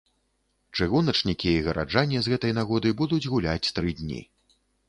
Чыгуначнікі 0.79 1.49
і 1.57 1.59
гараджане 1.69 2.17
з 2.23 2.27
гэтай 2.35 2.57
нагоды 2.61 2.97
будуць 3.05 3.23
гуляць 3.35 3.71
тры 3.81 3.97
дні. 4.01 4.21